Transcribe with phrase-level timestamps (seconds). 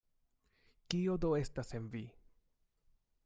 [0.93, 2.03] Kio do estas en vi?